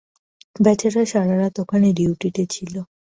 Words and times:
বেচারা 0.55 1.03
সারারাত 1.05 1.55
ওখানে 1.63 1.87
ডিউটিতে 1.93 2.43
ছিলো। 2.45 2.81